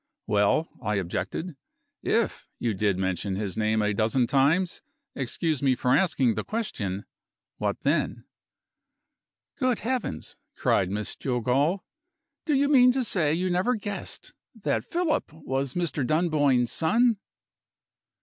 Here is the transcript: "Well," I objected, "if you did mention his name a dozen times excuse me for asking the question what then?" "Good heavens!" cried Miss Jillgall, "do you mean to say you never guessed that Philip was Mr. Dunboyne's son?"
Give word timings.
"Well," 0.25 0.67
I 0.81 0.95
objected, 0.95 1.55
"if 2.01 2.47
you 2.57 2.73
did 2.73 2.97
mention 2.97 3.35
his 3.35 3.55
name 3.55 3.83
a 3.83 3.93
dozen 3.93 4.25
times 4.25 4.81
excuse 5.13 5.61
me 5.61 5.75
for 5.75 5.95
asking 5.95 6.33
the 6.33 6.43
question 6.43 7.05
what 7.59 7.81
then?" 7.81 8.23
"Good 9.59 9.81
heavens!" 9.81 10.35
cried 10.55 10.89
Miss 10.89 11.15
Jillgall, 11.15 11.83
"do 12.47 12.55
you 12.55 12.67
mean 12.67 12.91
to 12.93 13.03
say 13.03 13.31
you 13.35 13.51
never 13.51 13.75
guessed 13.75 14.33
that 14.63 14.89
Philip 14.89 15.31
was 15.33 15.75
Mr. 15.75 16.03
Dunboyne's 16.03 16.71
son?" 16.71 17.17